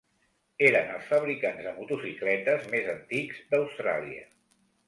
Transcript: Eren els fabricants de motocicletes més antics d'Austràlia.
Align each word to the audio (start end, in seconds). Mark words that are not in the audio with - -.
Eren 0.69 0.87
els 0.93 1.03
fabricants 1.09 1.61
de 1.67 1.75
motocicletes 1.81 2.67
més 2.75 2.91
antics 2.97 3.47
d'Austràlia. 3.53 4.27